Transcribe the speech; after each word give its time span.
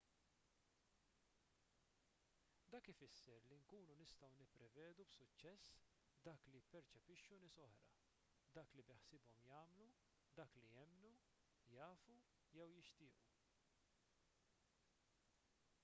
dak 2.73 2.85
ifisser 2.93 3.41
li 3.49 3.57
nkunu 3.63 3.93
nistgħu 3.99 4.29
nipprevedu 4.37 5.05
b'suċċess 5.09 5.75
dak 6.29 6.47
li 6.49 6.55
jipperċepixxu 6.61 7.39
nies 7.43 7.59
oħra 7.65 7.85
dak 8.59 8.75
li 8.79 8.87
beħsiebhom 8.89 9.45
jagħmlu 9.51 9.89
dak 10.41 10.59
li 10.63 10.73
jemmnu 10.79 11.13
jafu 11.77 12.19
jew 12.57 12.69
jixtiequ 12.79 13.31